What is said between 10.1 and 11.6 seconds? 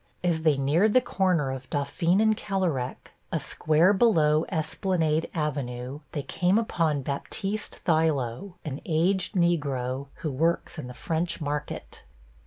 who works in the French